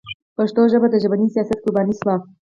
پښتو 0.37 0.61
ژبه 0.71 0.87
د 0.91 0.95
ژبني 1.03 1.27
سیاست 1.33 1.57
قرباني 1.63 1.93
شوې. 1.99 2.15